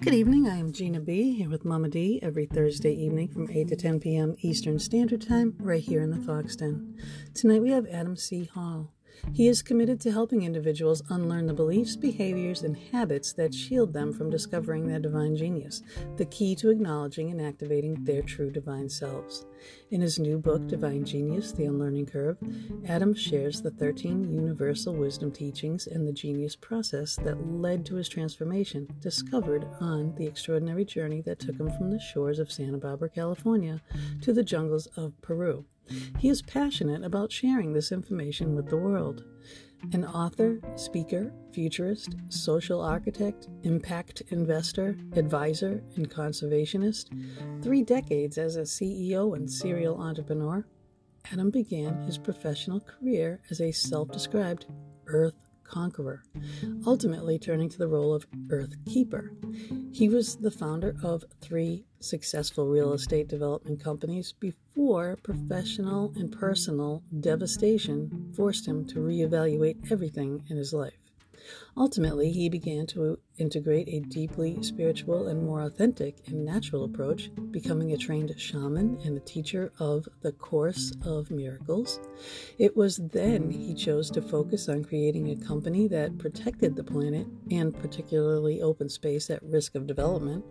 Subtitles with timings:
[0.00, 0.48] Good evening.
[0.48, 4.00] I am Gina B here with Mama D every Thursday evening from 8 to 10
[4.00, 4.34] p.m.
[4.40, 7.00] Eastern Standard Time, right here in the Fox Den.
[7.32, 8.44] Tonight we have Adam C.
[8.44, 8.92] Hall.
[9.32, 14.12] He is committed to helping individuals unlearn the beliefs, behaviors, and habits that shield them
[14.12, 15.82] from discovering their divine genius,
[16.16, 19.46] the key to acknowledging and activating their true divine selves.
[19.90, 22.38] In his new book, Divine Genius The Unlearning Curve,
[22.86, 28.08] Adam shares the 13 universal wisdom teachings and the genius process that led to his
[28.08, 33.08] transformation, discovered on the extraordinary journey that took him from the shores of Santa Barbara,
[33.08, 33.80] California,
[34.20, 35.64] to the jungles of Peru.
[36.18, 39.24] He is passionate about sharing this information with the world.
[39.92, 47.08] An author, speaker, futurist, social architect, impact investor, advisor, and conservationist,
[47.62, 50.66] three decades as a CEO and serial entrepreneur,
[51.32, 54.66] Adam began his professional career as a self described
[55.06, 56.22] Earth conqueror,
[56.86, 59.32] ultimately turning to the role of Earth Keeper.
[59.92, 67.02] He was the founder of three successful real estate development companies before professional and personal
[67.20, 71.03] devastation forced him to reevaluate everything in his life.
[71.76, 77.92] Ultimately, he began to integrate a deeply spiritual and more authentic and natural approach, becoming
[77.92, 82.00] a trained shaman and a teacher of the Course of Miracles.
[82.58, 87.26] It was then he chose to focus on creating a company that protected the planet
[87.50, 90.44] and particularly open space at risk of development.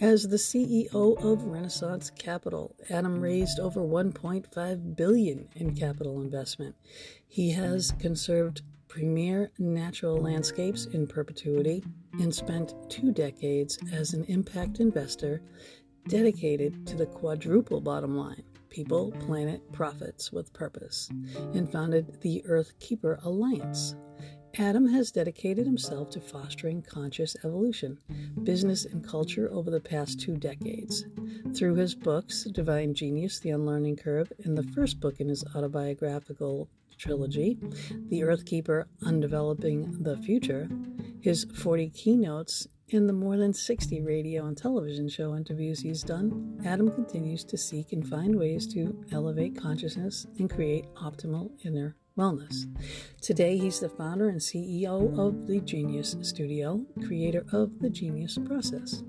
[0.00, 6.74] As the CEO of Renaissance Capital, Adam raised over 1.5 billion in capital investment.
[7.26, 14.80] He has conserved premier natural landscapes in perpetuity and spent two decades as an impact
[14.80, 15.42] investor
[16.08, 21.08] dedicated to the quadruple bottom line people, planet, profits with purpose,
[21.54, 23.94] and founded the Earth Keeper Alliance.
[24.56, 27.98] Adam has dedicated himself to fostering conscious evolution,
[28.42, 31.04] business, and culture over the past two decades.
[31.54, 36.68] Through his books, Divine Genius, The Unlearning Curve, and the first book in his autobiographical
[36.96, 37.58] trilogy,
[38.08, 40.68] The Earthkeeper Undeveloping the Future,
[41.20, 46.60] his 40 keynotes, and the more than 60 radio and television show interviews he's done,
[46.64, 52.66] Adam continues to seek and find ways to elevate consciousness and create optimal inner wellness.
[53.22, 59.02] Today, he's the founder and CEO of the Genius Studio, creator of the Genius Process.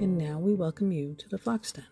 [0.00, 1.84] And now we welcome you to the Fox Den.